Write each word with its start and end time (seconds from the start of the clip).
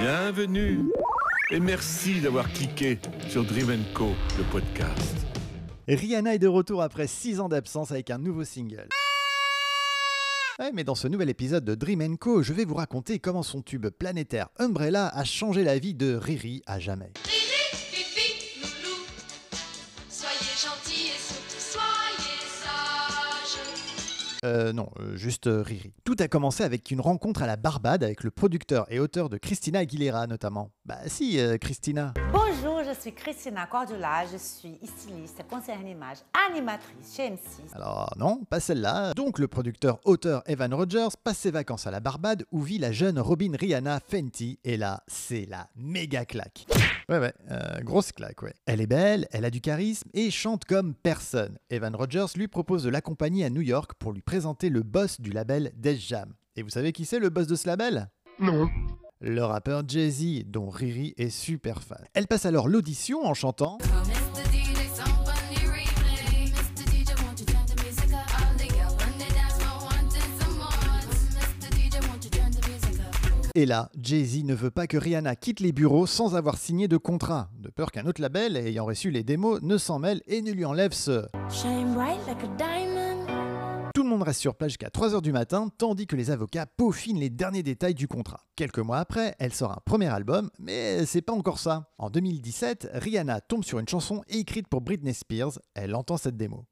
Bienvenue 0.00 0.92
et 1.50 1.58
merci 1.58 2.20
d'avoir 2.20 2.52
cliqué 2.52 3.00
sur 3.28 3.44
Dream 3.44 3.82
Co, 3.94 4.10
le 4.36 4.44
podcast. 4.44 5.16
Rihanna 5.88 6.34
est 6.34 6.38
de 6.38 6.46
retour 6.46 6.82
après 6.82 7.08
6 7.08 7.40
ans 7.40 7.48
d'absence 7.48 7.90
avec 7.90 8.10
un 8.10 8.18
nouveau 8.18 8.44
single. 8.44 8.88
Ouais, 10.60 10.70
mais 10.72 10.84
dans 10.84 10.94
ce 10.94 11.08
nouvel 11.08 11.30
épisode 11.30 11.64
de 11.64 11.74
Dream 11.74 12.16
Co, 12.16 12.42
je 12.42 12.52
vais 12.52 12.64
vous 12.64 12.74
raconter 12.74 13.18
comment 13.18 13.42
son 13.42 13.60
tube 13.60 13.88
planétaire 13.88 14.48
Umbrella 14.58 15.08
a 15.08 15.24
changé 15.24 15.64
la 15.64 15.78
vie 15.78 15.94
de 15.94 16.14
Riri 16.14 16.62
à 16.66 16.78
jamais. 16.78 17.10
Euh, 24.44 24.72
non, 24.72 24.90
euh, 25.00 25.16
juste 25.16 25.46
euh, 25.46 25.62
Riri. 25.62 25.92
Tout 26.04 26.16
a 26.20 26.28
commencé 26.28 26.62
avec 26.62 26.90
une 26.90 27.00
rencontre 27.00 27.42
à 27.42 27.46
la 27.46 27.56
Barbade 27.56 28.04
avec 28.04 28.22
le 28.22 28.30
producteur 28.30 28.86
et 28.90 29.00
auteur 29.00 29.28
de 29.28 29.36
Christina 29.36 29.80
Aguilera 29.80 30.26
notamment. 30.26 30.70
Bah 30.84 30.98
si, 31.06 31.38
euh, 31.40 31.58
Christina. 31.58 32.14
Je 32.88 33.00
suis 33.00 33.12
Christina 33.12 33.66
Cordula, 33.66 34.24
je 34.32 34.38
suis 34.38 34.78
styliste, 34.82 35.42
conseillère 35.48 35.80
en 35.80 35.86
image, 35.86 36.18
animatrice 36.48 37.14
chez 37.14 37.30
M6. 37.30 37.74
Alors 37.74 38.14
non, 38.16 38.44
pas 38.48 38.60
celle-là. 38.60 39.12
Donc 39.14 39.38
le 39.38 39.46
producteur-auteur 39.46 40.42
Evan 40.46 40.72
Rogers 40.72 41.08
passe 41.22 41.38
ses 41.38 41.50
vacances 41.50 41.86
à 41.86 41.90
la 41.90 42.00
Barbade 42.00 42.44
où 42.50 42.62
vit 42.62 42.78
la 42.78 42.92
jeune 42.92 43.18
Robin 43.18 43.52
Rihanna 43.58 44.00
Fenty 44.00 44.58
et 44.64 44.76
là, 44.76 45.02
c'est 45.06 45.46
la 45.46 45.68
méga 45.76 46.24
claque. 46.24 46.66
Ouais 47.08 47.18
ouais, 47.18 47.34
euh, 47.50 47.80
grosse 47.80 48.12
claque 48.12 48.42
ouais. 48.42 48.54
Elle 48.66 48.80
est 48.80 48.86
belle, 48.86 49.26
elle 49.32 49.44
a 49.44 49.50
du 49.50 49.60
charisme 49.60 50.08
et 50.14 50.30
chante 50.30 50.64
comme 50.64 50.94
personne. 50.94 51.58
Evan 51.70 51.94
Rogers 51.94 52.36
lui 52.36 52.48
propose 52.48 52.84
de 52.84 52.90
l'accompagner 52.90 53.44
à 53.44 53.50
New 53.50 53.62
York 53.62 53.92
pour 53.98 54.12
lui 54.12 54.22
présenter 54.22 54.70
le 54.70 54.82
boss 54.82 55.20
du 55.20 55.30
label 55.30 55.72
Def 55.76 55.98
Jam. 56.00 56.32
Et 56.56 56.62
vous 56.62 56.70
savez 56.70 56.92
qui 56.92 57.04
c'est 57.04 57.18
le 57.18 57.28
boss 57.28 57.46
de 57.46 57.54
ce 57.54 57.66
label? 57.66 58.08
Non. 58.40 58.68
Le 59.20 59.42
rappeur 59.42 59.82
Jay-Z, 59.84 60.44
dont 60.46 60.68
Riri 60.68 61.12
est 61.16 61.28
super 61.28 61.82
fan. 61.82 61.98
Elle 62.14 62.28
passe 62.28 62.46
alors 62.46 62.68
l'audition 62.68 63.26
en 63.26 63.34
chantant? 63.34 63.78
Et 73.56 73.66
là, 73.66 73.90
Jay-Z 74.00 74.44
ne 74.44 74.54
veut 74.54 74.70
pas 74.70 74.86
que 74.86 74.96
Rihanna 74.96 75.34
quitte 75.34 75.58
les 75.58 75.72
bureaux 75.72 76.06
sans 76.06 76.36
avoir 76.36 76.56
signé 76.56 76.86
de 76.86 76.96
contrat, 76.96 77.50
de 77.58 77.70
peur 77.70 77.90
qu'un 77.90 78.06
autre 78.06 78.22
label, 78.22 78.56
ayant 78.56 78.84
reçu 78.84 79.10
les 79.10 79.24
démos, 79.24 79.60
ne 79.62 79.78
s'en 79.78 79.98
mêle 79.98 80.22
et 80.28 80.42
ne 80.42 80.52
lui 80.52 80.64
enlève 80.64 80.92
ce. 80.92 81.26
Shine 81.50 81.92
bright 81.92 82.24
like 82.28 82.44
a 82.44 82.56
diamond. 82.56 82.97
Le 84.08 84.14
monde 84.14 84.22
reste 84.22 84.40
sur 84.40 84.54
place 84.54 84.70
jusqu'à 84.70 84.88
3h 84.88 85.20
du 85.20 85.32
matin, 85.32 85.68
tandis 85.76 86.06
que 86.06 86.16
les 86.16 86.30
avocats 86.30 86.64
peaufinent 86.64 87.20
les 87.20 87.28
derniers 87.28 87.62
détails 87.62 87.92
du 87.92 88.08
contrat. 88.08 88.40
Quelques 88.56 88.78
mois 88.78 88.96
après, 88.96 89.34
elle 89.38 89.52
sort 89.52 89.70
un 89.70 89.82
premier 89.84 90.06
album, 90.06 90.48
mais 90.58 91.04
c'est 91.04 91.20
pas 91.20 91.34
encore 91.34 91.58
ça. 91.58 91.90
En 91.98 92.08
2017, 92.08 92.88
Rihanna 92.94 93.42
tombe 93.42 93.64
sur 93.64 93.78
une 93.78 93.86
chanson 93.86 94.22
écrite 94.28 94.66
pour 94.66 94.80
Britney 94.80 95.12
Spears, 95.12 95.58
elle 95.74 95.94
entend 95.94 96.16
cette 96.16 96.38
démo. 96.38 96.64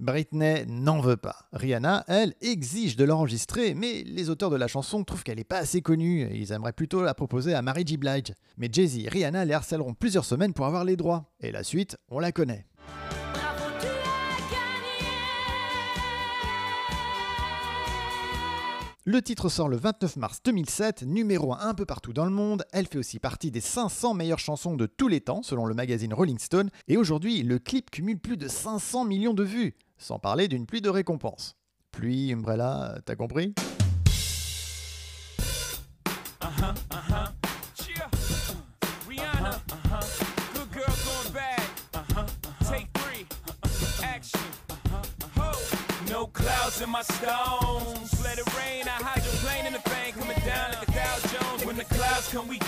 Britney 0.00 0.64
n'en 0.66 1.00
veut 1.00 1.18
pas. 1.18 1.36
Rihanna, 1.52 2.04
elle, 2.08 2.34
exige 2.40 2.96
de 2.96 3.04
l'enregistrer, 3.04 3.74
mais 3.74 4.02
les 4.04 4.30
auteurs 4.30 4.50
de 4.50 4.56
la 4.56 4.66
chanson 4.66 5.04
trouvent 5.04 5.22
qu'elle 5.22 5.36
n'est 5.36 5.44
pas 5.44 5.58
assez 5.58 5.82
connue 5.82 6.22
et 6.22 6.36
ils 6.36 6.52
aimeraient 6.52 6.72
plutôt 6.72 7.02
la 7.02 7.14
proposer 7.14 7.54
à 7.54 7.60
Mary 7.60 7.84
J. 7.86 7.98
Blige. 7.98 8.32
Mais 8.56 8.68
Jay-Z 8.72 8.98
et 8.98 9.08
Rihanna 9.08 9.44
les 9.44 9.52
harcèleront 9.52 9.94
plusieurs 9.94 10.24
semaines 10.24 10.54
pour 10.54 10.66
avoir 10.66 10.84
les 10.84 10.96
droits. 10.96 11.30
Et 11.40 11.52
la 11.52 11.62
suite, 11.62 11.98
on 12.08 12.18
la 12.18 12.32
connaît. 12.32 12.66
Le 19.04 19.22
titre 19.22 19.48
sort 19.48 19.68
le 19.68 19.76
29 19.76 20.16
mars 20.16 20.40
2007, 20.44 21.02
numéro 21.02 21.52
1 21.52 21.58
un 21.60 21.74
peu 21.74 21.84
partout 21.84 22.12
dans 22.12 22.24
le 22.24 22.30
monde. 22.30 22.64
Elle 22.72 22.86
fait 22.86 22.98
aussi 22.98 23.18
partie 23.18 23.50
des 23.50 23.60
500 23.60 24.14
meilleures 24.14 24.38
chansons 24.38 24.76
de 24.76 24.86
tous 24.86 25.08
les 25.08 25.20
temps, 25.20 25.42
selon 25.42 25.66
le 25.66 25.74
magazine 25.74 26.14
Rolling 26.14 26.38
Stone. 26.38 26.70
Et 26.86 26.96
aujourd'hui, 26.96 27.42
le 27.42 27.58
clip 27.58 27.90
cumule 27.90 28.18
plus 28.18 28.36
de 28.36 28.46
500 28.46 29.06
millions 29.06 29.34
de 29.34 29.42
vues, 29.42 29.74
sans 30.00 30.18
parler 30.18 30.48
d'une 30.48 30.66
pluie 30.66 30.80
de 30.80 30.88
récompenses. 30.88 31.54
Pluie, 31.92 32.32
Umbrella, 32.32 32.96
t'as 33.04 33.14
compris? 33.14 33.54
Uh-huh. 36.40 36.74
Uh-huh. 36.90 37.28
Ho. 45.36 45.52
No 46.10 46.26
clouds 46.26 46.80
in 46.82 46.90
my. 46.90 47.02
When 51.64 51.76
the 51.76 51.84
clouds 51.84 52.28
come, 52.32 52.48
we. 52.48 52.58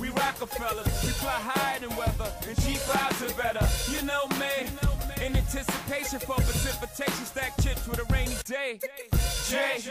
We 0.00 1.14
fly 1.14 1.30
higher 1.30 1.80
than 1.80 1.96
weather. 1.96 2.30
And 2.46 2.56
cheap 2.62 2.78
clouds 2.80 3.22
are 3.22 3.34
better. 3.34 3.66
You 3.90 4.02
know 4.02 4.26
me. 4.38 4.97
In 5.20 5.34
anticipation 5.36 6.20
for 6.20 6.36
precipitation, 6.36 7.24
stack 7.26 7.56
chips 7.60 7.88
with 7.88 7.98
a 7.98 8.04
rainy 8.12 8.36
day. 8.44 8.78
Jay, 9.48 9.82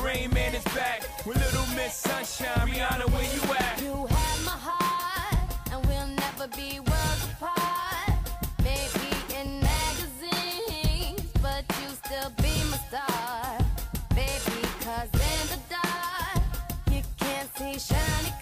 Rain 0.00 0.32
Man 0.32 0.54
is 0.54 0.64
back 0.74 1.02
with 1.26 1.36
Little 1.36 1.66
Miss 1.76 1.94
Sunshine. 1.94 2.68
Rihanna, 2.68 3.10
where 3.12 3.22
you 3.34 3.42
at? 3.54 3.82
You 3.82 4.06
have 4.06 4.44
my 4.44 4.56
heart, 4.56 5.52
and 5.70 5.84
we'll 5.86 6.06
never 6.06 6.48
be 6.56 6.80
worlds 6.80 7.26
apart. 7.32 8.18
Maybe 8.62 9.08
in 9.38 9.60
magazines, 9.60 11.30
but 11.42 11.64
you 11.80 11.88
still 12.02 12.30
be 12.38 12.54
my 12.70 12.78
star. 12.88 13.58
Baby, 14.14 14.66
cause 14.80 15.12
in 15.12 15.48
the 15.52 15.60
dark, 15.68 16.42
you 16.90 17.02
can't 17.18 17.50
see 17.58 17.78
shiny 17.78 18.32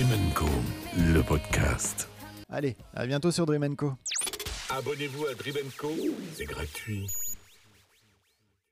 Dream 0.00 0.32
Co, 0.34 0.46
le 0.96 1.22
podcast. 1.22 2.08
Allez, 2.48 2.74
à 2.94 3.06
bientôt 3.06 3.30
sur 3.30 3.44
Dream 3.44 3.76
Co. 3.76 3.92
Abonnez-vous 4.70 5.26
à 5.26 5.34
Dream 5.34 5.66
Co, 5.76 5.92
c'est 6.34 6.46
gratuit. 6.46 7.06